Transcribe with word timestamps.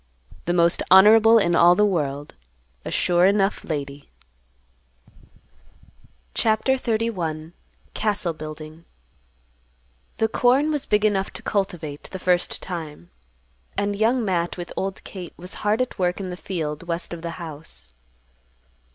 "The 0.45 0.53
most 0.53 0.81
honorable 0.89 1.37
in 1.37 1.55
all 1.55 1.75
the 1.75 1.85
world—a 1.85 2.89
sure 2.89 3.27
enough 3.27 3.63
lady." 3.63 4.09
CHAPTER 6.33 6.73
XXXI. 6.73 7.53
CASTLE 7.93 8.33
BUILDING. 8.33 8.85
The 10.17 10.27
corn 10.27 10.71
was 10.71 10.87
big 10.87 11.05
enough 11.05 11.29
to 11.33 11.43
cultivate 11.43 12.05
the 12.09 12.17
first 12.17 12.63
time, 12.63 13.11
and 13.77 13.95
Young 13.95 14.25
Matt 14.25 14.57
with 14.57 14.73
Old 14.75 15.03
Kate 15.03 15.35
was 15.37 15.53
hard 15.61 15.83
at 15.83 15.99
work 15.99 16.19
in 16.19 16.31
the 16.31 16.35
field 16.35 16.81
west 16.87 17.13
of 17.13 17.21
the 17.21 17.37
house. 17.37 17.93